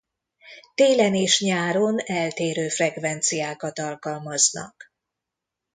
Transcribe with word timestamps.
Télen 0.75 1.15
és 1.15 1.39
nyáron 1.41 1.99
eltérő 1.99 2.69
frekvenciákat 2.69 3.79
alkalmaznak. 3.79 4.75